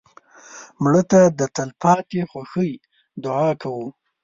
مړه 0.83 1.03
ته 1.11 1.21
د 1.39 1.41
تلپاتې 1.55 2.21
خوښۍ 2.31 2.71
دعا 3.23 3.49
کوو 3.61 3.87